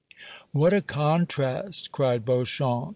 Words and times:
"What 0.51 0.73
a 0.73 0.81
contrast!" 0.81 1.91
cried 1.91 2.25
Beauchamp. 2.25 2.89